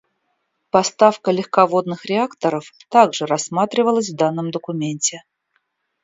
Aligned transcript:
Поставка 0.71 1.29
легководных 1.29 2.05
реакторов 2.05 2.71
также 2.89 3.27
рассматривалась 3.27 4.09
в 4.09 4.15
данном 4.15 4.49
документе. 4.49 5.21